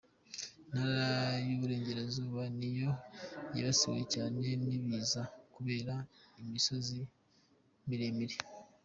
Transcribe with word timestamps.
Intara 0.67 1.39
y’uburengerazuba 1.47 2.41
niyo 2.57 2.91
yibasiwe 3.53 4.01
cyane 4.13 4.47
n’ibiza 4.65 5.21
kubera 5.53 5.93
imisozi 6.41 6.99
miremire. 7.87 8.37